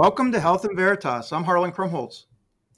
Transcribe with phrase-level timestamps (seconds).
[0.00, 1.30] Welcome to Health and Veritas.
[1.30, 2.24] I'm Harlan Krumholz.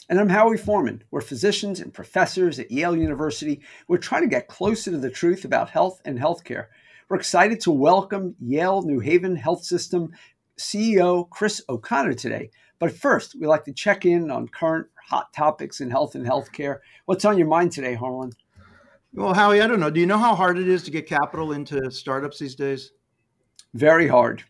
[0.09, 1.05] And I'm Howie Forman.
[1.13, 3.61] We're physicians and professors at Yale University.
[3.87, 6.67] We're trying to get closer to the truth about health and healthcare.
[7.09, 10.11] We're excited to welcome Yale New Haven Health System
[10.59, 12.51] CEO Chris O'Connor today.
[12.81, 16.81] But first, we'd like to check in on current hot topics in health and healthcare.
[17.05, 18.33] What's on your mind today, Harlan?
[19.15, 19.91] Well, Howie, I don't know.
[19.91, 22.91] Do you know how hard it is to get capital into startups these days?
[23.75, 24.43] Very hard.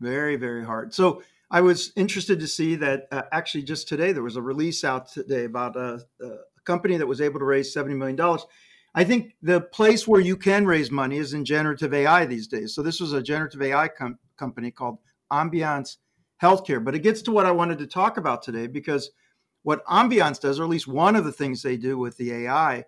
[0.00, 0.92] Very, very hard.
[0.92, 4.84] So I was interested to see that uh, actually just today there was a release
[4.84, 6.30] out today about a, a
[6.64, 8.38] company that was able to raise $70 million.
[8.94, 12.74] I think the place where you can raise money is in generative AI these days.
[12.74, 14.98] So this was a generative AI com- company called
[15.32, 15.96] Ambience
[16.42, 16.84] Healthcare.
[16.84, 19.10] But it gets to what I wanted to talk about today because
[19.62, 22.84] what Ambience does, or at least one of the things they do with the AI,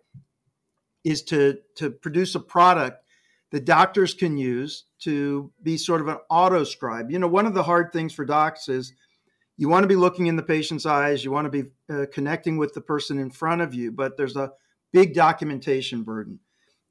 [1.04, 3.04] is to to produce a product
[3.50, 7.10] that doctors can use to be sort of an auto scribe.
[7.10, 8.92] You know, one of the hard things for docs is
[9.56, 12.56] you want to be looking in the patient's eyes, you want to be uh, connecting
[12.56, 14.52] with the person in front of you, but there's a
[14.92, 16.38] big documentation burden.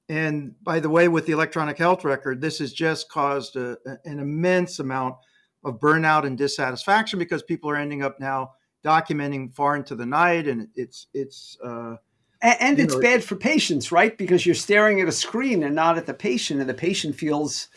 [0.09, 4.19] And by the way, with the electronic health record, this has just caused a, an
[4.19, 5.15] immense amount
[5.63, 8.51] of burnout and dissatisfaction because people are ending up now
[8.83, 11.95] documenting far into the night, and it's it's uh,
[12.41, 14.17] and, and it's know, bad for patients, right?
[14.17, 17.67] Because you're staring at a screen and not at the patient, and the patient feels.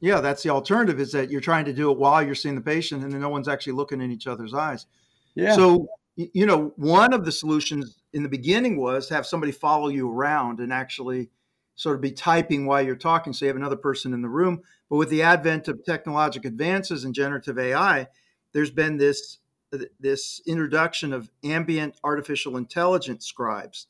[0.00, 2.60] Yeah, that's the alternative is that you're trying to do it while you're seeing the
[2.60, 4.84] patient and then no one's actually looking in each other's eyes.
[5.34, 5.54] Yeah.
[5.54, 9.88] So, you know, one of the solutions in the beginning was to have somebody follow
[9.88, 11.30] you around and actually
[11.74, 13.32] sort of be typing while you're talking.
[13.32, 14.62] So you have another person in the room.
[14.90, 18.06] But with the advent of technological advances and generative AI,
[18.52, 19.38] there's been this
[19.98, 23.88] this introduction of ambient artificial intelligence scribes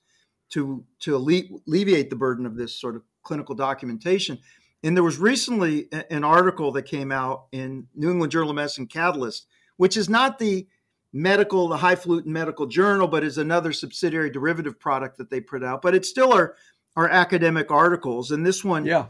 [0.50, 4.39] to to alleviate the burden of this sort of clinical documentation.
[4.83, 8.86] And there was recently an article that came out in New England Journal of Medicine
[8.86, 9.46] Catalyst,
[9.79, 10.67] which is not the
[11.11, 15.80] medical, the highfalutin medical journal, but is another subsidiary derivative product that they put out.
[15.80, 16.55] But it's still our
[16.97, 18.30] our academic articles.
[18.30, 19.07] And this one yeah.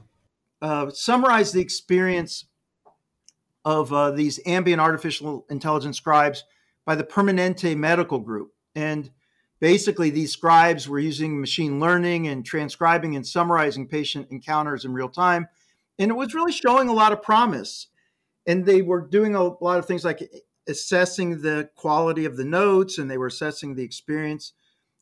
[0.62, 2.46] uh, summarized the experience
[3.64, 6.44] of uh, these ambient artificial intelligence scribes
[6.86, 8.52] by the Permanente Medical Group.
[8.74, 9.10] And
[9.64, 15.08] basically these scribes were using machine learning and transcribing and summarizing patient encounters in real
[15.08, 15.48] time.
[15.98, 17.86] And it was really showing a lot of promise.
[18.46, 20.20] And they were doing a lot of things like
[20.68, 24.52] assessing the quality of the notes and they were assessing the experience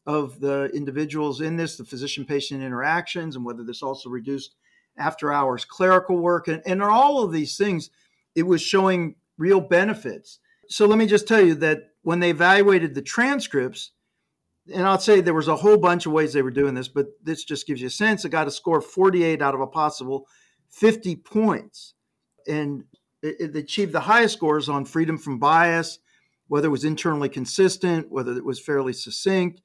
[0.06, 4.54] of the individuals in this the physician patient interactions and whether this also reduced
[4.96, 7.90] after hours clerical work and, and all of these things
[8.36, 10.38] it was showing real benefits.
[10.68, 13.90] So let me just tell you that when they evaluated the transcripts
[14.72, 17.06] and I'll say there was a whole bunch of ways they were doing this, but
[17.22, 18.24] this just gives you a sense.
[18.24, 20.26] It got a score of 48 out of a possible
[20.70, 21.94] 50 points.
[22.46, 22.84] And
[23.22, 25.98] it, it achieved the highest scores on freedom from bias,
[26.48, 29.60] whether it was internally consistent, whether it was fairly succinct,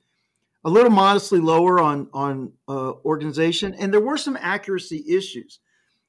[0.63, 3.73] a little modestly lower on, on uh, organization.
[3.73, 5.59] And there were some accuracy issues.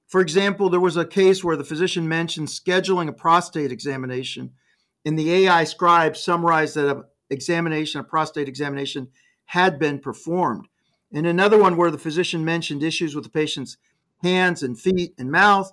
[0.07, 4.53] For example, there was a case where the physician mentioned scheduling a prostate examination,
[5.05, 9.09] and the AI scribe summarized that examination, a prostate examination,
[9.47, 10.69] had been performed.
[11.13, 13.79] And another one where the physician mentioned issues with the patient's
[14.23, 15.73] hands and feet and mouth,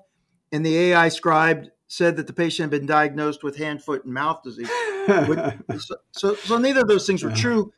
[0.52, 4.14] and the AI scribe said that the patient had been diagnosed with hand, foot, and
[4.14, 4.70] mouth disease.
[5.08, 7.72] so, so, so, neither of those things were true.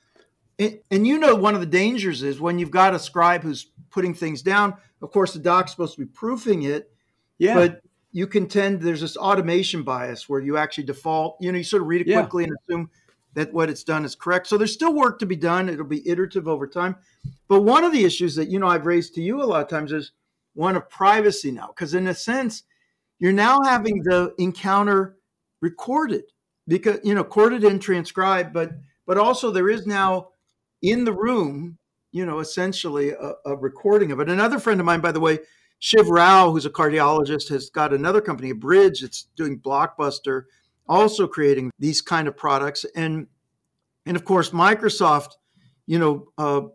[0.59, 3.69] And, and, you know, one of the dangers is when you've got a scribe who's
[3.89, 4.75] putting things down.
[5.01, 6.91] Of course, the doc's supposed to be proofing it,
[7.37, 7.53] yeah.
[7.53, 11.37] but you contend there's this automation bias where you actually default.
[11.39, 12.49] You know, you sort of read it quickly yeah.
[12.49, 12.89] and assume
[13.37, 14.47] that what it's done is correct.
[14.47, 15.69] So there's still work to be done.
[15.69, 16.95] It'll be iterative over time.
[17.47, 19.69] But one of the issues that you know I've raised to you a lot of
[19.69, 20.11] times is
[20.55, 22.63] one of privacy now, because in a sense,
[23.19, 25.17] you're now having the encounter
[25.61, 26.23] recorded
[26.67, 28.71] because you know recorded and transcribed, but
[29.05, 30.29] but also there is now
[30.81, 31.77] in the room,
[32.11, 34.29] you know, essentially a, a recording of it.
[34.31, 35.37] Another friend of mine, by the way,
[35.77, 39.03] Shiv Rao, who's a cardiologist, has got another company, Abridge.
[39.03, 40.45] It's doing blockbuster
[40.87, 42.85] also creating these kind of products.
[42.95, 43.27] And
[44.05, 45.31] and of course, Microsoft,
[45.85, 46.67] you know, uh,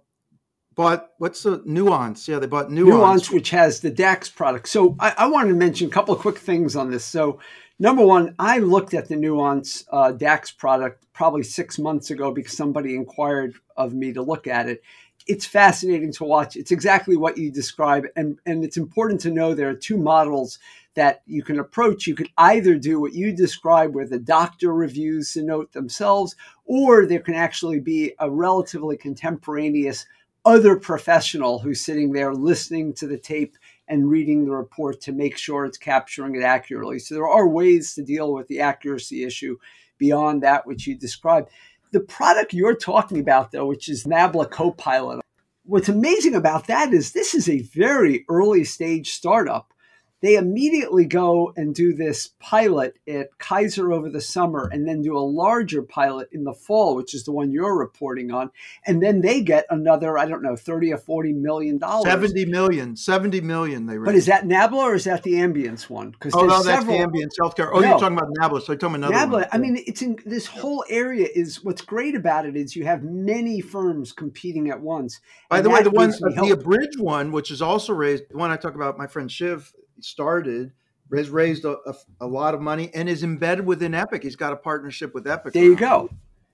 [0.75, 2.29] bought what's the Nuance?
[2.29, 4.69] Yeah, they bought Nuance, Nuance which has the DAX product.
[4.69, 7.05] So I, I wanted to mention a couple of quick things on this.
[7.05, 7.41] So
[7.79, 12.56] number one, I looked at the Nuance uh, DAX product probably six months ago because
[12.56, 14.82] somebody inquired of me to look at it.
[15.27, 16.57] It's fascinating to watch.
[16.57, 20.59] It's exactly what you describe, and and it's important to know there are two models
[20.95, 22.07] that you can approach.
[22.07, 27.07] You could either do what you describe, where the doctor reviews the note themselves, or
[27.07, 30.07] there can actually be a relatively contemporaneous
[30.45, 33.57] other professional who's sitting there listening to the tape
[33.89, 36.99] and reading the report to make sure it's capturing it accurately.
[36.99, 39.57] So there are ways to deal with the accuracy issue
[39.99, 41.49] beyond that which you described.
[41.93, 45.21] The product you're talking about, though, which is Nabla Copilot,
[45.65, 49.73] what's amazing about that is this is a very early stage startup
[50.23, 55.17] they immediately go and do this pilot at Kaiser over the summer and then do
[55.17, 58.53] a larger pilot in the fall, which is the one you're reporting on.
[58.87, 62.05] And then they get another, I don't know, 30 or 40 million dollars.
[62.05, 64.07] 70 million, 70 million they raised.
[64.07, 66.13] But is that Nabla or is that the Ambience one?
[66.13, 67.71] Because oh, no, that's the Ambience healthcare.
[67.73, 67.89] Oh, no.
[67.89, 68.63] you're talking about Nabla.
[68.63, 69.49] So you're talking about another Nabla, one.
[69.51, 73.03] I mean, it's in this whole area is what's great about it is you have
[73.03, 75.21] many firms competing at once.
[75.51, 78.53] By the way, the one, uh, the Abridge one, which is also raised, the one
[78.53, 79.73] I talk about, my friend Shiv
[80.04, 80.72] started
[81.14, 84.22] has raised a, a, a, lot of money and is embedded within Epic.
[84.22, 85.52] He's got a partnership with Epic.
[85.52, 86.08] There you go.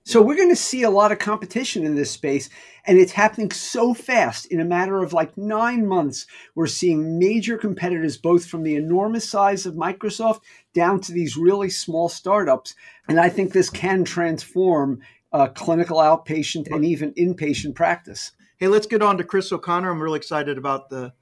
[0.05, 2.49] So we're going to see a lot of competition in this space,
[2.85, 4.47] and it's happening so fast.
[4.47, 6.25] In a matter of like nine months,
[6.55, 10.39] we're seeing major competitors, both from the enormous size of Microsoft
[10.73, 12.73] down to these really small startups.
[13.07, 15.01] And I think this can transform
[15.31, 18.31] uh, clinical outpatient and even inpatient practice.
[18.57, 19.91] Hey, let's get on to Chris O'Connor.
[19.91, 21.13] I'm really excited about the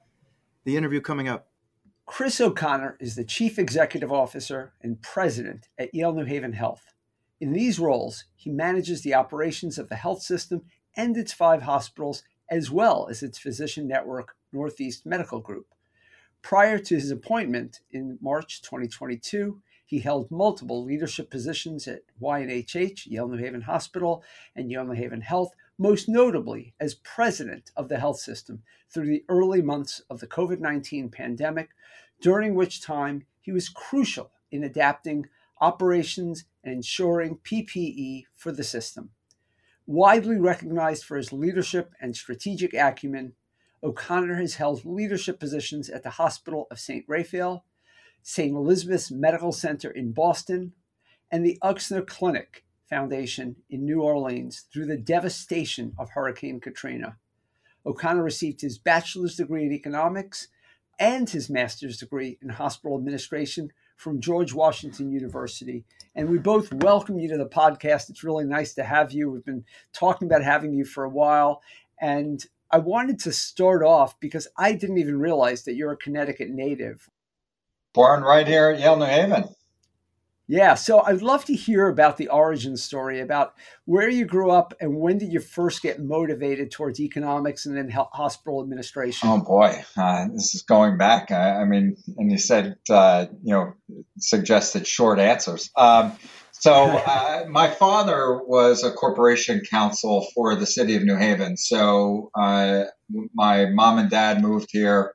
[0.64, 1.47] the interview coming up.
[2.08, 6.94] Chris O'Connor is the Chief Executive Officer and President at Yale New Haven Health.
[7.38, 10.62] In these roles, he manages the operations of the health system
[10.96, 15.66] and its five hospitals, as well as its physician network, Northeast Medical Group.
[16.40, 23.28] Prior to his appointment in March 2022, he held multiple leadership positions at YNHH, Yale
[23.28, 24.24] New Haven Hospital,
[24.56, 29.24] and Yale New Haven Health, most notably as president of the health system through the
[29.28, 31.68] early months of the COVID 19 pandemic,
[32.20, 35.26] during which time he was crucial in adapting
[35.60, 39.10] operations and ensuring PPE for the system.
[39.86, 43.32] Widely recognized for his leadership and strategic acumen,
[43.82, 47.04] O'Connor has held leadership positions at the Hospital of St.
[47.08, 47.64] Raphael,
[48.22, 48.54] St.
[48.54, 50.72] Elizabeth's Medical Center in Boston,
[51.30, 57.16] and the Ochsner Clinic Foundation in New Orleans through the devastation of Hurricane Katrina.
[57.86, 60.48] O'Connor received his bachelor's degree in economics
[60.98, 65.84] and his master's degree in hospital administration from George Washington University.
[66.14, 68.10] And we both welcome you to the podcast.
[68.10, 69.30] It's really nice to have you.
[69.30, 71.62] We've been talking about having you for a while.
[72.00, 76.50] And I wanted to start off because I didn't even realize that you're a Connecticut
[76.50, 77.08] native.
[77.92, 79.44] Born right here at Yale New Haven.
[80.50, 83.52] Yeah, so I'd love to hear about the origin story, about
[83.84, 87.90] where you grew up and when did you first get motivated towards economics and then
[87.90, 89.28] hospital administration.
[89.28, 91.30] Oh boy, uh, this is going back.
[91.30, 93.74] I, I, mean, and you said uh, you know
[94.18, 95.70] suggested short answers.
[95.76, 96.12] Um,
[96.52, 101.58] so uh, my father was a corporation counsel for the city of New Haven.
[101.58, 102.84] So uh,
[103.34, 105.12] my mom and dad moved here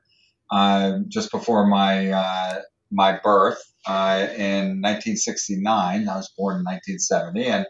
[0.52, 2.60] uh, just before my uh,
[2.94, 6.08] my birth uh, in 1969.
[6.08, 7.66] I was born in 1970, and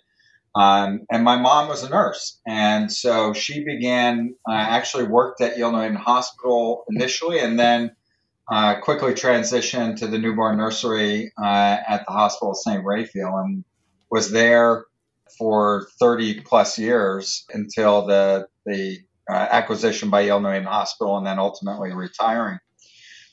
[0.57, 5.59] um, and my mom was a nurse, and so she began uh, actually worked at
[5.59, 7.91] Yale New Hospital initially, and then
[8.49, 12.85] uh, quickly transitioned to the newborn nursery uh, at the Hospital of St.
[12.85, 13.65] Raphael, and
[14.11, 14.85] was there
[15.39, 21.39] for 30 plus years until the the uh, acquisition by Yale New Hospital, and then
[21.39, 22.59] ultimately retiring.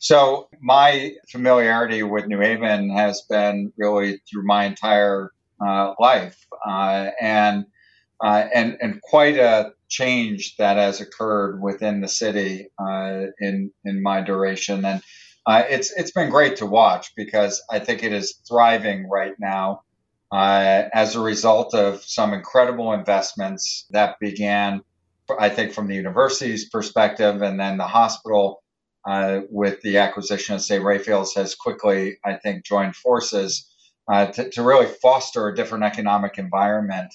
[0.01, 5.29] So my familiarity with New Haven has been really through my entire
[5.63, 7.67] uh, life, uh, and
[8.19, 14.01] uh, and and quite a change that has occurred within the city uh, in in
[14.01, 15.03] my duration, and
[15.45, 19.83] uh, it's it's been great to watch because I think it is thriving right now
[20.31, 24.81] uh, as a result of some incredible investments that began,
[25.39, 28.63] I think, from the university's perspective, and then the hospital
[29.07, 30.83] uh, with the acquisition of St.
[30.83, 33.67] Raphael's has quickly, I think, joined forces
[34.11, 37.13] uh, to, to, really foster a different economic environment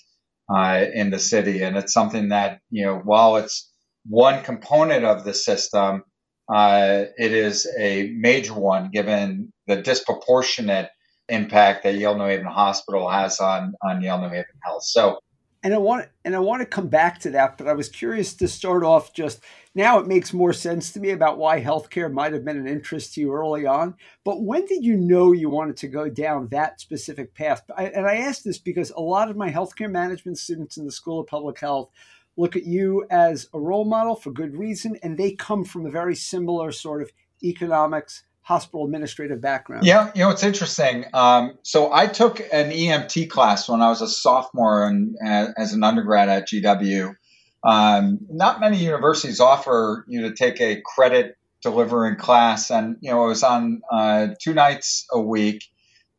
[0.48, 1.62] uh, in the city.
[1.62, 3.70] And it's something that, you know, while it's
[4.08, 6.04] one component of the system,
[6.52, 10.90] uh, it is a major one given the disproportionate
[11.28, 14.84] impact that Yale New Haven Hospital has on, on Yale New Haven Health.
[14.84, 15.18] So
[15.62, 18.34] and I want and I want to come back to that, but I was curious
[18.34, 19.40] to start off just
[19.74, 23.14] now it makes more sense to me about why healthcare might have been an interest
[23.14, 23.94] to you early on.
[24.24, 27.62] But when did you know you wanted to go down that specific path?
[27.76, 30.92] I, and I ask this because a lot of my healthcare management students in the
[30.92, 31.90] School of Public Health
[32.36, 35.90] look at you as a role model for good reason, and they come from a
[35.90, 37.10] very similar sort of
[37.42, 39.84] economics hospital administrative background.
[39.84, 41.04] Yeah, you know, it's interesting.
[41.12, 45.16] Um, so I took an EMT class when I was a sophomore and
[45.58, 47.16] as an undergrad at GW.
[47.64, 53.24] Um, not many universities offer you to take a credit delivering class, and you know
[53.24, 55.64] it was on uh, two nights a week,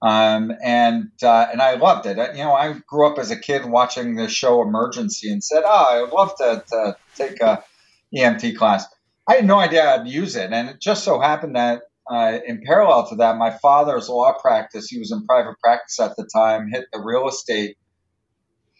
[0.01, 2.17] um, and uh, and I loved it.
[2.36, 5.86] You know, I grew up as a kid watching the show Emergency, and said, "Oh,
[5.89, 7.63] I would love to, to take a
[8.13, 8.86] EMT class."
[9.29, 12.62] I had no idea I'd use it, and it just so happened that uh, in
[12.66, 16.70] parallel to that, my father's law practice, he was in private practice at the time,
[16.72, 17.78] hit the real estate,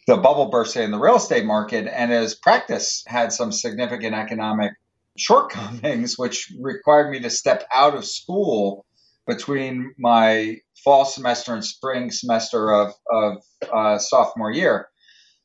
[0.08, 4.72] the bubble burst in the real estate market, and his practice had some significant economic
[5.18, 8.86] shortcomings, which required me to step out of school
[9.26, 13.44] between my fall semester and spring semester of, of
[13.74, 14.88] uh, sophomore year.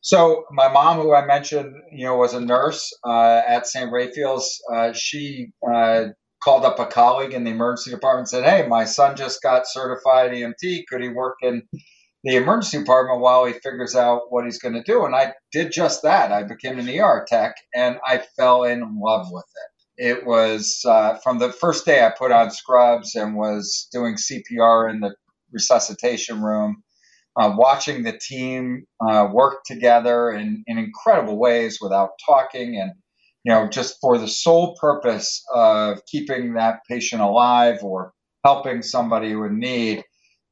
[0.02, 3.90] So my mom, who I mentioned, you know, was a nurse uh, at St.
[3.90, 4.60] Raphael's.
[4.72, 6.06] Uh, she uh,
[6.42, 9.66] called up a colleague in the emergency department and said, Hey, my son just got
[9.66, 10.84] certified EMT.
[10.88, 11.62] Could he work in
[12.24, 15.04] the emergency department while he figures out what he's going to do?
[15.04, 16.32] And I did just that.
[16.32, 20.04] I became an ER tech and I fell in love with it.
[20.04, 24.90] It was uh, from the first day I put on scrubs and was doing CPR
[24.90, 25.14] in the
[25.52, 26.82] resuscitation room,
[27.36, 32.92] uh, watching the team uh, work together in, in incredible ways without talking and
[33.44, 38.12] you know, just for the sole purpose of keeping that patient alive or
[38.44, 39.98] helping somebody in need,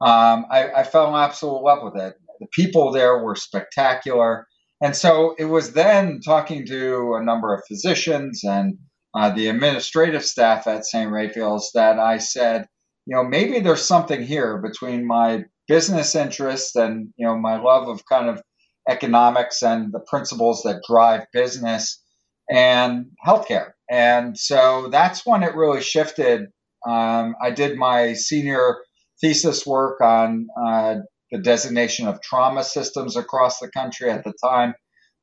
[0.00, 2.14] um, I, I, fell in absolute love with it.
[2.40, 4.46] The people there were spectacular.
[4.80, 8.78] And so it was then talking to a number of physicians and
[9.14, 11.10] uh, the administrative staff at St.
[11.10, 12.66] Raphael's that I said,
[13.06, 17.88] you know, maybe there's something here between my business interests and, you know, my love
[17.88, 18.42] of kind of
[18.88, 22.02] economics and the principles that drive business
[22.50, 23.72] and healthcare.
[23.90, 26.48] And so that's when it really shifted.
[26.86, 28.78] Um, I did my senior
[29.20, 30.96] thesis work on uh,
[31.30, 34.74] the designation of trauma systems across the country at the time.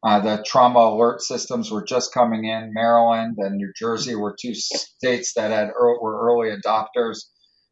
[0.05, 2.71] Uh, the trauma alert systems were just coming in.
[2.73, 7.23] Maryland and New Jersey were two states that had were early adopters.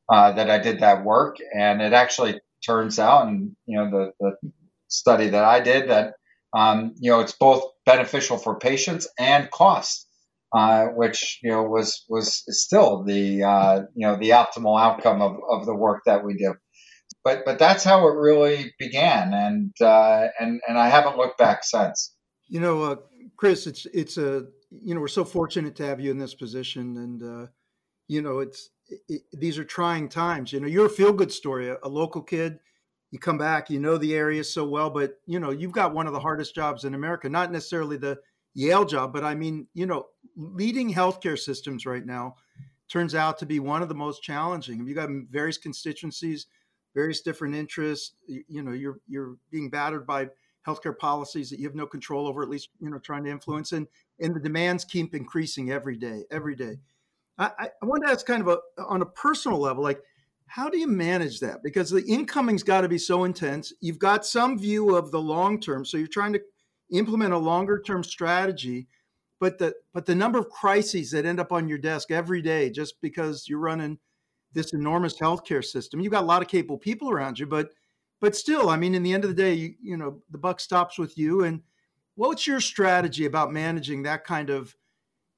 [0.07, 4.11] Uh, that I did that work, and it actually turns out, and you know, the,
[4.19, 4.51] the
[4.87, 6.13] study that I did that
[6.55, 10.07] um, you know, it's both beneficial for patients and cost,
[10.53, 15.37] uh, which you know was was still the uh, you know the optimal outcome of,
[15.49, 16.55] of the work that we do.
[17.23, 21.63] But but that's how it really began, and uh, and and I haven't looked back
[21.63, 22.15] since.
[22.47, 22.95] You know, uh,
[23.35, 26.95] Chris, it's it's a you know we're so fortunate to have you in this position,
[26.97, 27.47] and uh,
[28.07, 28.69] you know it's
[29.09, 30.53] it, these are trying times.
[30.53, 32.59] You know, you're a feel good story, a, a local kid
[33.11, 36.07] you come back, you know the area so well, but you know, you've got one
[36.07, 38.19] of the hardest jobs in America, not necessarily the
[38.53, 42.35] Yale job, but I mean, you know, leading healthcare systems right now
[42.89, 44.85] turns out to be one of the most challenging.
[44.85, 46.47] You've got various constituencies,
[46.93, 48.15] various different interests.
[48.27, 50.29] You, know, you're you're being battered by
[50.65, 53.71] healthcare policies that you have no control over, at least you know, trying to influence,
[53.71, 53.87] and
[54.19, 56.77] and the demands keep increasing every day, every day.
[57.37, 60.01] I, I want to ask kind of a on a personal level, like
[60.47, 61.63] how do you manage that?
[61.63, 63.73] Because the incoming's got to be so intense.
[63.81, 66.41] You've got some view of the long term, so you're trying to
[66.91, 68.87] implement a longer term strategy,
[69.39, 72.69] but the but the number of crises that end up on your desk every day
[72.69, 73.97] just because you're running
[74.53, 75.99] this enormous healthcare system.
[75.99, 77.71] You've got a lot of capable people around you, but
[78.21, 80.59] but still, I mean, in the end of the day, you, you know, the buck
[80.59, 81.43] stops with you.
[81.43, 81.61] And
[82.15, 84.75] what's your strategy about managing that kind of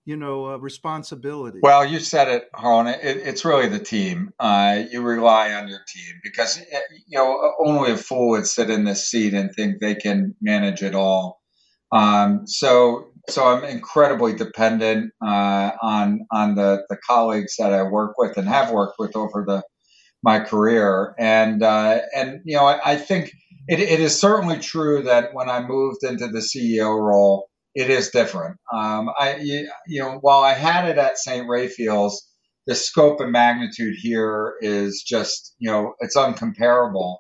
[0.08, 1.60] you know uh, responsibility.
[1.62, 2.88] Well you said it harlan.
[2.88, 4.32] It, it's really the team.
[4.40, 8.70] Uh, you rely on your team because eh, you know only a fool would sit
[8.70, 11.42] in this seat and think they can manage it all.
[11.92, 18.18] Um, so so i'm incredibly dependent uh, on on the the colleagues that i work
[18.18, 19.62] with and have worked with over the
[20.24, 21.14] my career.
[21.20, 23.32] And uh, and you know I, I think
[23.68, 27.47] it, it is certainly true that when i moved into the ceo role
[27.78, 28.58] it is different.
[28.74, 29.70] Um, I, you,
[30.02, 31.48] know, while I had it at St.
[31.48, 32.28] Raphael's,
[32.66, 37.18] the scope and magnitude here is just, you know, it's uncomparable.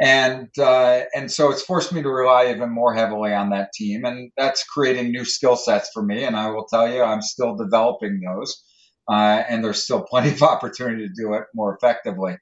[0.00, 4.04] And, uh, and so it's forced me to rely even more heavily on that team.
[4.04, 6.24] And that's creating new skill sets for me.
[6.24, 8.60] And I will tell you, I'm still developing those.
[9.08, 12.38] Uh, and there's still plenty of opportunity to do it more effectively.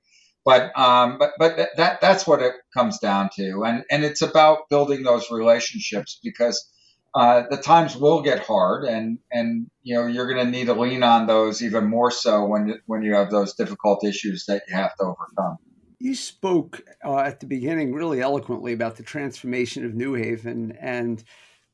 [0.46, 3.64] But, um, but, but that, that's what it comes down to.
[3.64, 6.66] And, and it's about building those relationships because
[7.14, 10.74] uh, the times will get hard, and and you know you're going to need to
[10.74, 14.74] lean on those even more so when when you have those difficult issues that you
[14.74, 15.56] have to overcome.
[15.98, 21.22] You spoke uh, at the beginning really eloquently about the transformation of New Haven, and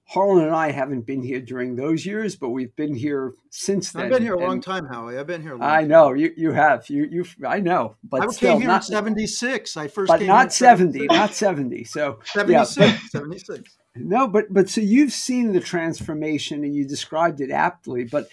[0.09, 4.05] Harlan and I haven't been here during those years, but we've been here since then.
[4.05, 5.19] I've been here a long time, Howie.
[5.19, 5.61] I've been here.
[5.61, 6.33] I know you.
[6.37, 6.89] You have.
[6.89, 7.09] You.
[7.11, 7.25] You.
[7.47, 7.97] I know.
[8.05, 9.77] But I still, came here not, in '76.
[9.77, 10.09] I first.
[10.09, 11.07] But came not '70.
[11.09, 11.85] Not '70.
[11.85, 12.77] So 76.
[12.79, 13.79] Yeah, 76.
[13.99, 18.05] No, but but so you've seen the transformation and you described it aptly.
[18.05, 18.29] But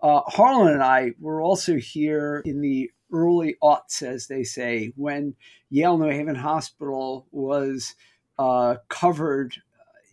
[0.00, 5.34] Uh, Harlan and I were also here in the early aughts, as they say, when
[5.70, 7.96] Yale New Haven Hospital was
[8.38, 9.56] uh, covered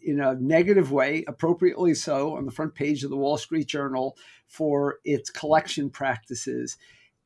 [0.02, 4.18] in a negative way, appropriately so, on the front page of the Wall Street Journal
[4.48, 6.78] for its collection practices.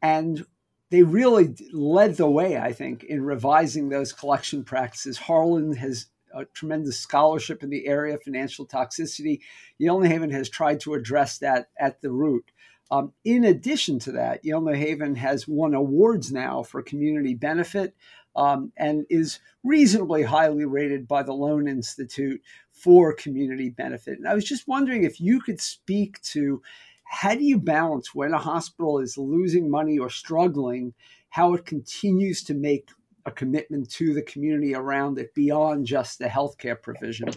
[0.01, 0.45] And
[0.89, 5.17] they really led the way, I think, in revising those collection practices.
[5.17, 9.39] Harlan has a tremendous scholarship in the area of financial toxicity.
[9.79, 12.51] Haven has tried to address that at the root.
[12.91, 17.95] Um, in addition to that, New Haven has won awards now for community benefit
[18.35, 24.17] um, and is reasonably highly rated by the Lown Institute for community benefit.
[24.17, 26.61] And I was just wondering if you could speak to
[27.03, 30.93] how do you balance when a hospital is losing money or struggling,
[31.29, 32.89] how it continues to make
[33.25, 37.29] a commitment to the community around it beyond just the healthcare provision?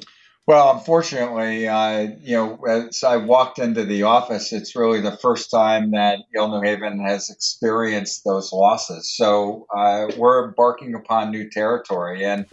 [0.45, 5.53] Well, unfortunately, uh, you know, as I walked into the office, it's really the first
[5.53, 9.15] time that Yale New Haven has experienced those losses.
[9.17, 12.25] So uh, we're embarking upon new territory.
[12.25, 12.47] And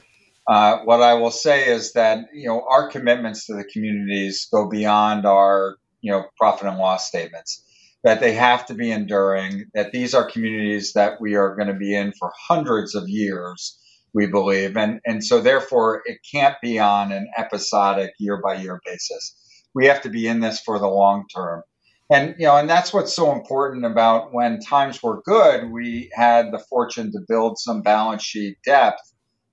[0.47, 4.69] uh, what I will say is that, you know, our commitments to the communities go
[4.69, 7.63] beyond our, you know, profit and loss statements,
[8.03, 11.73] that they have to be enduring, that these are communities that we are going to
[11.73, 13.77] be in for hundreds of years
[14.13, 14.75] we believe.
[14.77, 19.35] And, and so therefore it can't be on an episodic year by year basis.
[19.75, 21.63] We have to be in this for the long term.
[22.11, 26.51] And, you know, and that's what's so important about when times were good, we had
[26.51, 29.01] the fortune to build some balance sheet depth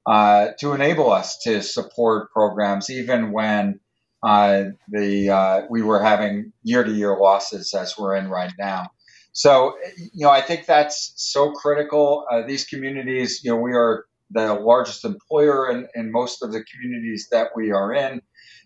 [0.06, 3.80] uh, to enable us to support programs even when
[4.22, 8.88] uh, the uh, we were having year to year losses as we're in right now.
[9.32, 9.74] So,
[10.14, 12.24] you know, I think that's so critical.
[12.30, 16.64] Uh, these communities, you know, we are the largest employer in, in most of the
[16.64, 18.22] communities that we are in.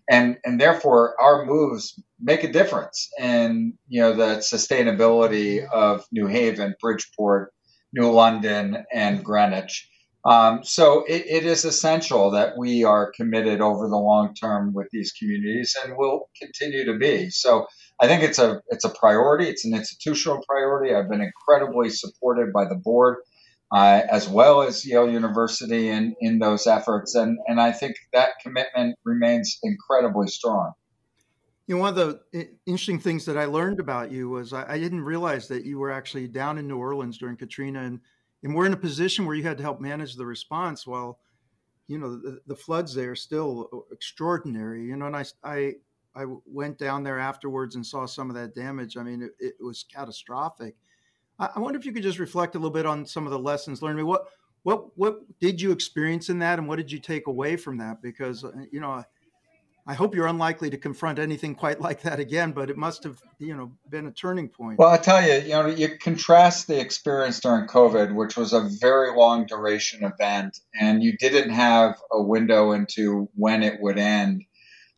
[0.09, 6.27] And, and therefore our moves make a difference in you know the sustainability of New
[6.27, 7.53] Haven, Bridgeport,
[7.92, 9.88] New London, and Greenwich.
[10.24, 14.88] Um, so it, it is essential that we are committed over the long term with
[14.92, 17.30] these communities, and will continue to be.
[17.30, 17.66] So
[18.00, 19.48] I think it's a it's a priority.
[19.48, 20.94] It's an institutional priority.
[20.94, 23.18] I've been incredibly supported by the board
[23.72, 27.14] uh, as well as Yale University in, in those efforts.
[27.14, 30.72] And, and I think that commitment remains incredibly strong.
[31.66, 34.78] You know, one of the interesting things that I learned about you was I, I
[34.78, 38.00] didn't realize that you were actually down in New Orleans during Katrina, and,
[38.42, 41.18] and we're in a position where you had to help manage the response while,
[41.88, 44.85] you know, the, the floods there are still extraordinary.
[44.85, 45.72] You know, and I, I,
[46.14, 48.96] I went down there afterwards and saw some of that damage.
[48.96, 50.74] I mean, it, it was catastrophic
[51.40, 53.81] I wonder if you could just reflect a little bit on some of the lessons
[53.81, 53.98] learned.
[53.98, 54.26] I mean, what
[54.62, 58.03] what what did you experience in that, and what did you take away from that?
[58.03, 59.03] Because uh, you know,
[59.87, 63.21] I hope you're unlikely to confront anything quite like that again, but it must have
[63.38, 64.79] you know been a turning point.
[64.79, 68.69] Well, I tell you, you know, you contrast the experience during COVID, which was a
[68.81, 74.45] very long duration event, and you didn't have a window into when it would end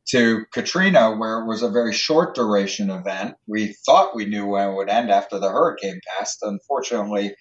[0.09, 3.35] to Katrina, where it was a very short duration event.
[3.47, 6.43] We thought we knew when it would end after the hurricane passed.
[6.43, 7.35] Unfortunately,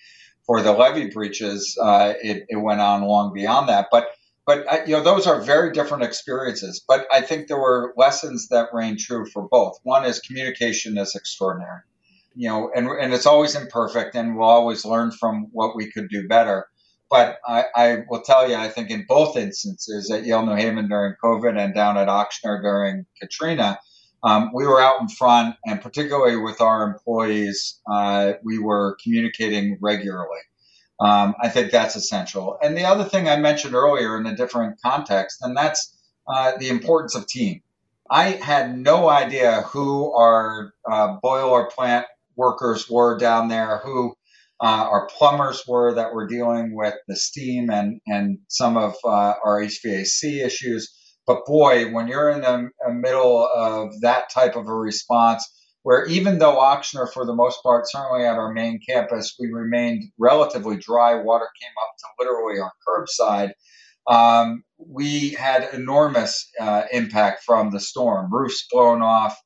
[0.46, 3.88] for the levee breaches, uh, it, it, went on long beyond that.
[3.92, 4.08] But
[4.52, 6.84] but you know those are very different experiences.
[6.88, 9.80] But I think there were lessons that rang true for both.
[9.84, 11.82] One is communication is extraordinary,
[12.36, 16.10] you know, and and it's always imperfect, and we'll always learn from what we could
[16.10, 16.68] do better.
[17.10, 20.88] But I, I, will tell you, I think in both instances at Yale New Haven
[20.88, 23.80] during COVID and down at Ochsner during Katrina,
[24.24, 29.78] um, we were out in front, and particularly with our employees, uh, we were communicating
[29.82, 30.40] regularly.
[31.00, 32.58] Um, I think that's essential.
[32.62, 36.70] And the other thing I mentioned earlier in a different context, and that's uh, the
[36.70, 37.62] importance of team.
[38.10, 44.16] I had no idea who our uh, boiler plant workers were down there, who
[44.62, 49.34] uh, our plumbers were that were dealing with the steam and, and some of uh,
[49.44, 50.94] our HVAC issues.
[51.26, 55.48] But boy, when you're in the middle of that type of a response,
[55.84, 60.04] where even though Ochsner, for the most part, certainly at our main campus, we remained
[60.20, 63.52] relatively dry, water came up to literally our curbside.
[64.08, 68.32] Um, we had enormous uh, impact from the storm.
[68.32, 69.40] Roofs blown off.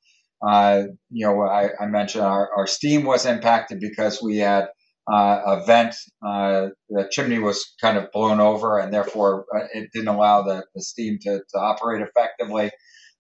[0.46, 4.68] Uh, you know, I, I mentioned our, our, steam was impacted because we had
[5.12, 5.96] uh, a vent.
[6.26, 10.66] Uh, the chimney was kind of blown over, and therefore uh, it didn't allow the,
[10.76, 12.70] the steam to, to operate effectively.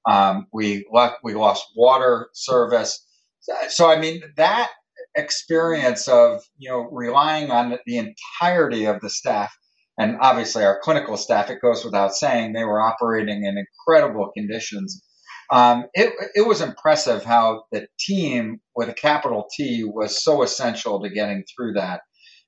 [0.07, 3.05] Um, we left, we lost water service.
[3.69, 4.71] So I mean that
[5.15, 9.55] experience of you know relying on the entirety of the staff
[9.99, 11.49] and obviously our clinical staff.
[11.49, 15.01] It goes without saying they were operating in incredible conditions.
[15.51, 21.01] um, it, it was impressive how the team with a capital T was so essential
[21.01, 22.01] to getting through that.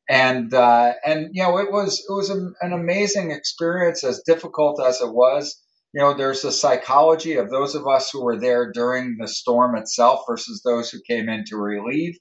[0.09, 5.01] And uh, and you know it was it was an amazing experience as difficult as
[5.01, 5.61] it was.
[5.93, 9.75] You know there's the psychology of those of us who were there during the storm
[9.77, 12.17] itself versus those who came in to relieve.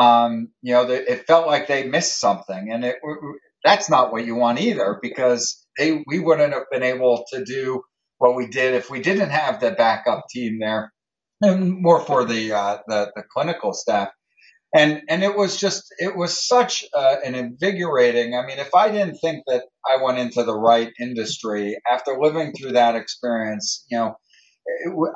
[0.00, 2.96] Um, you know it felt like they missed something, and it
[3.64, 7.82] that's not what you want either because they we wouldn't have been able to do
[8.18, 10.92] what we did if we didn't have the backup team there,
[11.42, 14.08] and more for the uh, the, the clinical staff.
[14.74, 18.34] And and it was just it was such uh, an invigorating.
[18.36, 22.52] I mean, if I didn't think that I went into the right industry after living
[22.52, 24.14] through that experience, you know.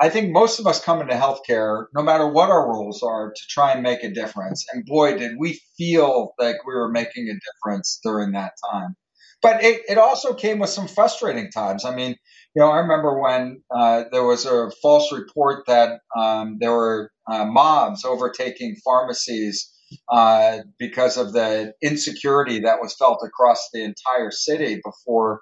[0.00, 3.42] I think most of us come into healthcare, no matter what our roles are, to
[3.48, 4.64] try and make a difference.
[4.72, 8.96] And boy, did we feel like we were making a difference during that time.
[9.42, 11.84] But it, it also came with some frustrating times.
[11.84, 12.16] I mean,
[12.54, 17.10] you know, I remember when uh, there was a false report that um, there were
[17.30, 19.72] uh, mobs overtaking pharmacies
[20.08, 25.40] uh, because of the insecurity that was felt across the entire city before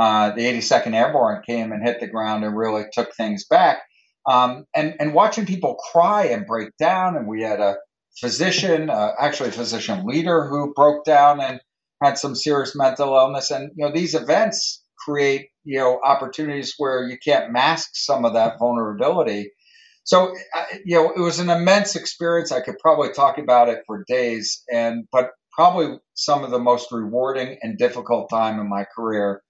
[0.00, 3.82] uh, the 82nd Airborne came and hit the ground and really took things back.
[4.30, 7.74] Um, and and watching people cry and break down, and we had a
[8.20, 11.60] physician, uh, actually a physician leader, who broke down and
[12.00, 13.50] had some serious mental illness.
[13.50, 18.34] And you know, these events create you know opportunities where you can't mask some of
[18.34, 19.50] that vulnerability.
[20.04, 20.34] So
[20.84, 22.52] you know it was an immense experience.
[22.52, 26.90] I could probably talk about it for days, and but probably some of the most
[26.90, 29.42] rewarding and difficult time in my career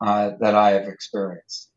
[0.00, 1.68] uh, that I have experienced.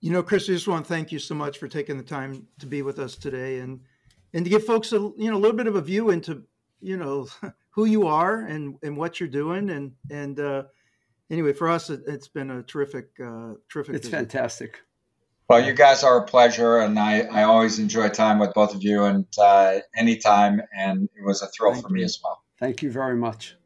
[0.00, 2.46] You know, Chris, I just want to thank you so much for taking the time
[2.60, 3.80] to be with us today and
[4.32, 6.44] and to give folks a you know a little bit of a view into
[6.80, 7.26] you know
[7.70, 10.64] who you are and and what you're doing and and uh,
[11.30, 13.94] anyway, for us, it, has been a terrific, uh, terrific.
[13.94, 14.16] It's visit.
[14.16, 14.80] fantastic.
[15.48, 18.82] Well, you guys are a pleasure, and I, I always enjoy time with both of
[18.82, 22.42] you, and uh, anytime, and it was a thrill Thank for me as well.
[22.58, 23.56] Thank you very much.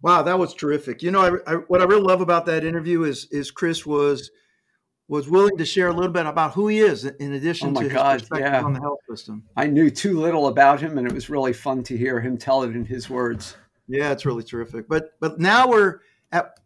[0.00, 1.02] Wow, that was terrific.
[1.02, 4.30] You know, I, I, what I really love about that interview is is Chris was
[5.08, 7.88] was willing to share a little bit about who he is, in addition oh to
[7.88, 8.62] God, his perspective yeah.
[8.62, 9.42] on the health system.
[9.56, 12.62] I knew too little about him, and it was really fun to hear him tell
[12.62, 13.56] it in his words.
[13.88, 14.88] Yeah, it's really terrific.
[14.88, 16.00] But but now we're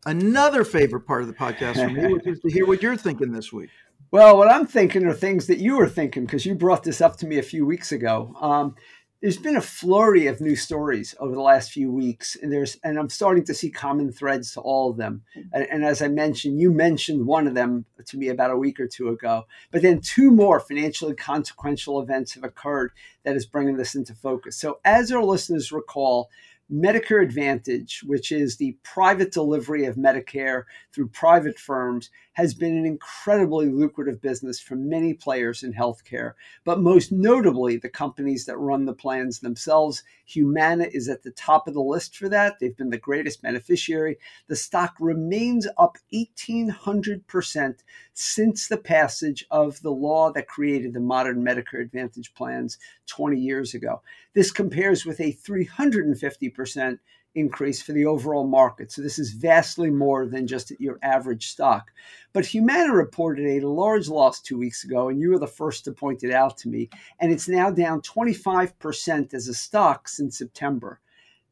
[0.06, 3.32] another favorite part of the podcast for me, which is to hear what you're thinking
[3.32, 3.70] this week.
[4.10, 7.16] Well, what I'm thinking are things that you were thinking because you brought this up
[7.18, 8.34] to me a few weeks ago.
[8.40, 8.74] Um,
[9.20, 12.96] there's been a flurry of new stories over the last few weeks, and there's and
[12.98, 15.22] I'm starting to see common threads to all of them.
[15.52, 18.78] And, and, as I mentioned, you mentioned one of them to me about a week
[18.78, 19.46] or two ago.
[19.72, 22.92] But then two more financially consequential events have occurred
[23.24, 24.56] that is bringing this into focus.
[24.56, 26.30] So, as our listeners recall,
[26.70, 32.84] Medicare Advantage, which is the private delivery of Medicare through private firms, has been an
[32.84, 38.84] incredibly lucrative business for many players in healthcare, but most notably the companies that run
[38.84, 40.04] the plans themselves.
[40.26, 42.58] Humana is at the top of the list for that.
[42.60, 44.18] They've been the greatest beneficiary.
[44.46, 47.74] The stock remains up 1,800%
[48.12, 53.74] since the passage of the law that created the modern Medicare Advantage plans 20 years
[53.74, 54.02] ago.
[54.38, 56.98] This compares with a 350%
[57.34, 58.92] increase for the overall market.
[58.92, 61.90] So this is vastly more than just your average stock.
[62.32, 65.92] But Humana reported a large loss two weeks ago, and you were the first to
[65.92, 66.88] point it out to me.
[67.18, 71.00] And it's now down 25% as a stock since September.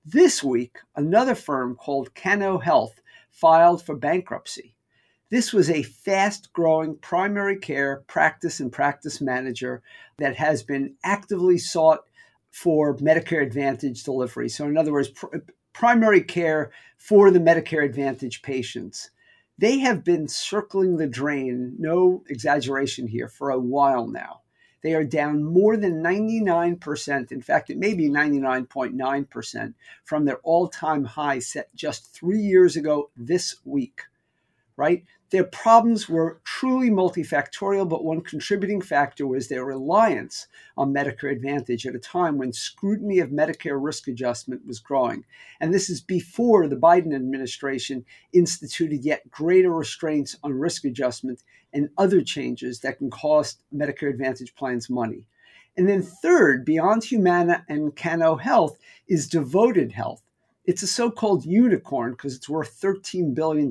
[0.05, 3.01] This week, another firm called Cano Health
[3.33, 4.77] filed for bankruptcy.
[5.29, 9.83] This was a fast growing primary care practice and practice manager
[10.18, 12.05] that has been actively sought
[12.57, 14.49] for Medicare Advantage delivery.
[14.49, 15.37] So, in other words, pr-
[15.75, 19.11] primary care for the Medicare Advantage patients.
[19.59, 24.40] They have been circling the drain, no exaggeration here, for a while now.
[24.83, 27.31] They are down more than 99%.
[27.31, 32.75] In fact, it may be 99.9% from their all time high set just three years
[32.75, 34.01] ago this week,
[34.79, 35.05] right?
[35.30, 41.84] Their problems were truly multifactorial, but one contributing factor was their reliance on Medicare Advantage
[41.84, 45.24] at a time when scrutiny of Medicare risk adjustment was growing.
[45.60, 51.90] And this is before the Biden administration instituted yet greater restraints on risk adjustment and
[51.98, 55.26] other changes that can cost Medicare Advantage plans money.
[55.76, 60.22] And then, third, beyond Humana and Cano Health, is Devoted Health
[60.66, 63.70] it's a so called unicorn because it's worth $13 billion.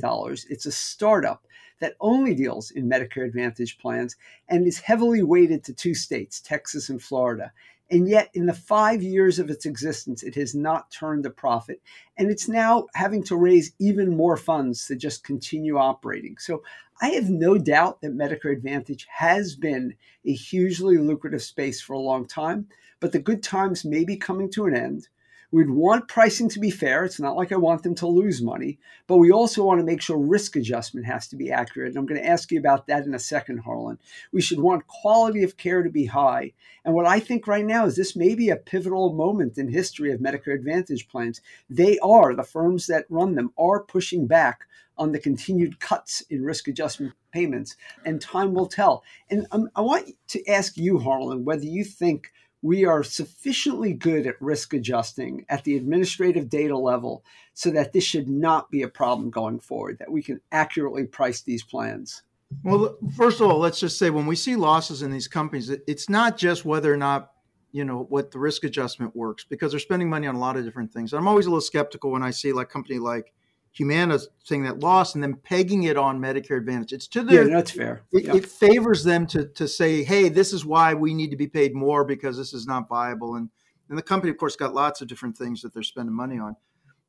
[0.50, 1.45] It's a startup
[1.80, 4.16] that only deals in Medicare Advantage plans
[4.48, 7.52] and is heavily weighted to two states, Texas and Florida.
[7.92, 11.82] And yet, in the five years of its existence, it has not turned a profit.
[12.18, 16.38] And it's now having to raise even more funds to just continue operating.
[16.40, 16.64] So
[17.02, 22.00] I have no doubt that Medicare Advantage has been a hugely lucrative space for a
[22.00, 22.68] long time,
[23.00, 25.08] but the good times may be coming to an end.
[25.52, 27.06] We'd want pricing to be fair.
[27.06, 30.02] It's not like I want them to lose money, but we also want to make
[30.02, 31.90] sure risk adjustment has to be accurate.
[31.90, 34.00] And I'm going to ask you about that in a second, Harlan.
[34.32, 36.54] We should want quality of care to be high.
[36.84, 40.12] And what I think right now is this may be a pivotal moment in history
[40.12, 41.42] of Medicare Advantage plans.
[41.70, 44.62] They are, the firms that run them are pushing back
[44.98, 49.04] on the continued cuts in risk adjustment payments, and time will tell.
[49.30, 52.32] And um, I want to ask you, Harlan, whether you think
[52.66, 57.24] we are sufficiently good at risk adjusting at the administrative data level
[57.54, 61.44] so that this should not be a problem going forward, that we can accurately price
[61.44, 62.24] these plans?
[62.64, 66.10] Well, first of all, let's just say when we see losses in these companies, it's
[66.10, 67.34] not just whether or not
[67.72, 70.66] you know what the risk adjustment works because they're spending money on a lot of
[70.66, 71.14] different things.
[71.14, 73.32] I'm always a little skeptical when I see like company like
[73.76, 76.94] Humana saying that loss and then pegging it on Medicare Advantage.
[76.94, 78.04] It's to their yeah, that's fair.
[78.14, 81.48] It, it, favors them to to say, hey, this is why we need to be
[81.48, 83.36] paid more because this is not viable.
[83.36, 83.50] And
[83.90, 86.56] and the company, of course, got lots of different things that they're spending money on.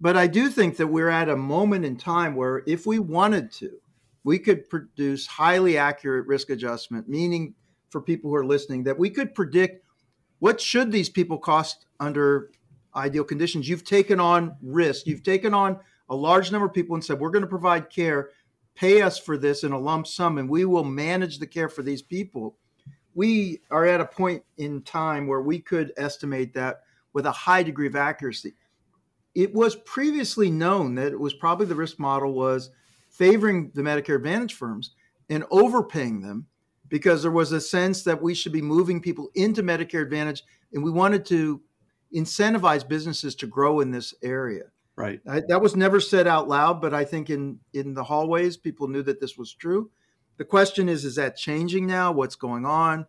[0.00, 3.52] But I do think that we're at a moment in time where if we wanted
[3.52, 3.70] to,
[4.24, 7.54] we could produce highly accurate risk adjustment, meaning
[7.90, 9.84] for people who are listening, that we could predict
[10.40, 12.50] what should these people cost under
[12.96, 13.68] ideal conditions.
[13.68, 17.30] You've taken on risk, you've taken on a large number of people and said, We're
[17.30, 18.30] going to provide care,
[18.74, 21.82] pay us for this in a lump sum, and we will manage the care for
[21.82, 22.56] these people.
[23.14, 27.62] We are at a point in time where we could estimate that with a high
[27.62, 28.54] degree of accuracy.
[29.34, 32.70] It was previously known that it was probably the risk model was
[33.10, 34.94] favoring the Medicare Advantage firms
[35.30, 36.46] and overpaying them
[36.88, 40.42] because there was a sense that we should be moving people into Medicare Advantage
[40.72, 41.60] and we wanted to
[42.14, 44.64] incentivize businesses to grow in this area.
[44.96, 45.20] Right.
[45.28, 48.88] I, that was never said out loud, but I think in in the hallways, people
[48.88, 49.90] knew that this was true.
[50.38, 52.12] The question is, is that changing now?
[52.12, 53.06] What's going on?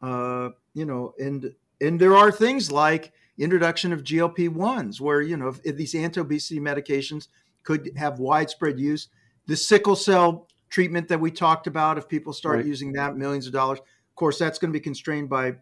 [0.00, 5.36] Uh, you know, and and there are things like introduction of GLP ones, where you
[5.36, 7.28] know if, if these anti-obesity medications
[7.62, 9.08] could have widespread use.
[9.46, 12.66] The sickle cell treatment that we talked about, if people start right.
[12.66, 13.78] using that, millions of dollars.
[13.78, 15.56] Of course, that's going to be constrained by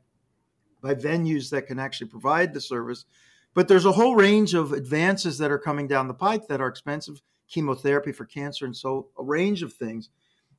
[0.82, 3.04] by venues that can actually provide the service.
[3.54, 6.68] But there's a whole range of advances that are coming down the pike that are
[6.68, 10.08] expensive chemotherapy for cancer and so a range of things.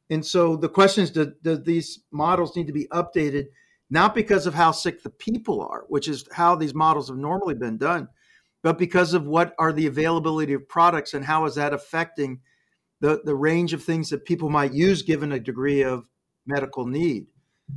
[0.09, 3.45] And so the question is do, do these models need to be updated,
[3.89, 7.55] not because of how sick the people are, which is how these models have normally
[7.55, 8.09] been done,
[8.61, 12.41] but because of what are the availability of products and how is that affecting
[12.99, 16.05] the, the range of things that people might use given a degree of
[16.45, 17.27] medical need.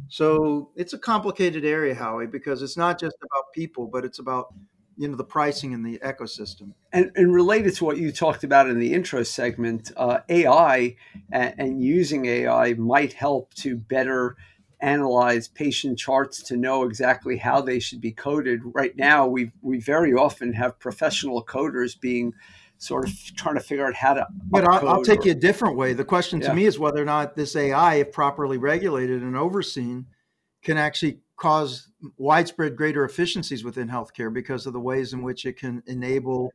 [0.09, 4.53] So it's a complicated area, Howie, because it's not just about people, but it's about
[4.96, 6.72] you know the pricing and the ecosystem.
[6.92, 10.96] And, and related to what you talked about in the intro segment uh, ai
[11.33, 14.37] and, and, using ai might help to better
[14.80, 18.61] analyze patient charts to know exactly how they should be coded.
[18.64, 22.35] Right now we we very often have professional coders being
[22.78, 25.37] sort of trying to figure out how to but I'll, I'll, take or, you a
[25.37, 25.92] different way.
[25.94, 26.54] The question to yeah.
[26.54, 30.07] me is whether or not this ai if properly regulated and overseen
[30.62, 35.59] can actually cause widespread greater efficiencies within healthcare because of the ways in which it
[35.59, 36.51] can enable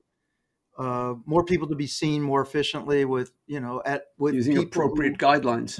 [0.77, 5.19] uh, more people to be seen more efficiently with you know at with using appropriate
[5.19, 5.79] who, guidelines.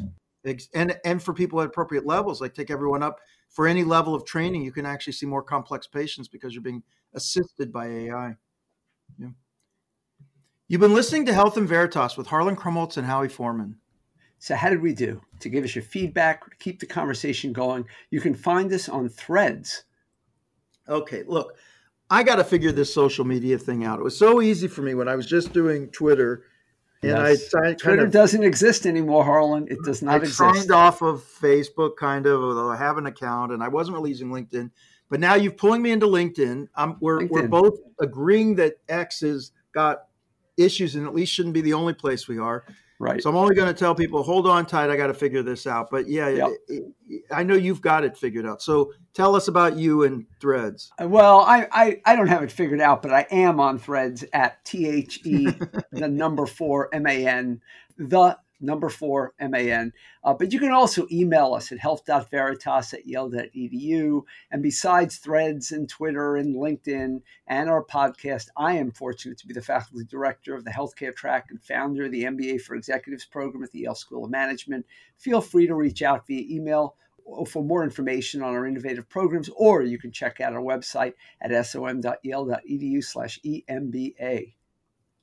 [0.74, 3.20] And and for people at appropriate levels like take everyone up.
[3.50, 6.84] For any level of training you can actually see more complex patients because you're being
[7.14, 8.36] assisted by ai
[9.18, 9.30] yeah.
[10.68, 13.78] you've been listening to health and veritas with harlan krumholz and howie forman
[14.40, 15.22] so, how did we do?
[15.42, 19.10] To give us your feedback, to keep the conversation going, you can find us on
[19.10, 19.84] threads.
[20.88, 21.56] Okay, look,
[22.10, 24.00] I got to figure this social media thing out.
[24.00, 26.44] It was so easy for me when I was just doing Twitter.
[27.02, 27.54] And yes.
[27.54, 29.68] I, I Twitter of, doesn't exist anymore, Harlan.
[29.70, 30.42] It does not I exist.
[30.42, 33.96] I signed off of Facebook, kind of, although I have an account, and I wasn't
[33.96, 34.72] really using LinkedIn.
[35.10, 36.68] But now you're pulling me into LinkedIn.
[36.76, 37.30] I'm, we're, LinkedIn.
[37.30, 40.06] we're both agreeing that X has got
[40.58, 42.64] issues and at least shouldn't be the only place we are.
[43.02, 43.24] Right.
[43.24, 44.90] So I'm only going to tell people, hold on tight.
[44.90, 45.90] I got to figure this out.
[45.90, 46.50] But yeah, yep.
[46.68, 48.62] it, it, I know you've got it figured out.
[48.62, 50.92] So tell us about you and Threads.
[51.02, 54.26] Uh, well, I, I, I don't have it figured out, but I am on Threads
[54.34, 55.48] at T H E,
[55.94, 57.62] the number four M A N,
[57.98, 59.94] the number four MAN.
[60.24, 64.22] Uh, but you can also email us at health.veritas at yale.edu.
[64.52, 69.54] And besides threads and Twitter and LinkedIn and our podcast, I am fortunate to be
[69.54, 73.64] the faculty director of the healthcare track and founder of the MBA for Executives program
[73.64, 74.86] at the Yale School of Management.
[75.18, 76.96] Feel free to reach out via email
[77.48, 81.66] for more information on our innovative programs, or you can check out our website at
[81.66, 84.54] som.yale.edu slash EMBA.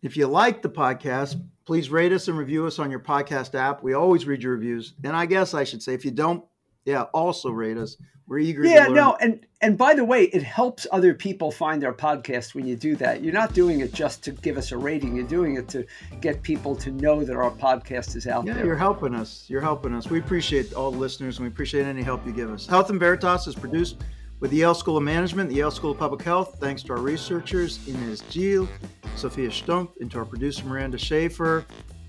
[0.07, 3.83] If you like the podcast, please rate us and review us on your podcast app.
[3.83, 4.95] We always read your reviews.
[5.03, 6.45] And I guess I should say, if you don't,
[6.85, 7.97] yeah, also rate us.
[8.29, 8.63] We're eager.
[8.63, 12.55] To Yeah, no, and and by the way, it helps other people find our podcast
[12.55, 13.21] when you do that.
[13.21, 15.17] You're not doing it just to give us a rating.
[15.17, 15.85] You're doing it to
[16.21, 18.65] get people to know that our podcast is out yeah, there.
[18.65, 19.47] You're helping us.
[19.49, 20.09] You're helping us.
[20.09, 22.65] We appreciate all the listeners, and we appreciate any help you give us.
[22.65, 24.05] Health and Veritas is produced
[24.41, 26.57] with the Yale School of Management, the Yale School of Public Health.
[26.61, 28.69] Thanks to our researchers Inez Gil,
[29.17, 31.65] Sophia Stumpf, and to our producer Miranda Schaefer.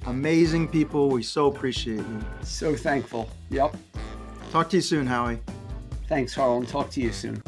[0.06, 1.10] Amazing people.
[1.10, 2.20] We so appreciate you.
[2.42, 3.30] So thankful.
[3.50, 3.76] Yep.
[4.52, 5.40] Talk to you soon, Howie.
[6.08, 6.66] Thanks, Harlan.
[6.66, 7.42] Talk to you soon.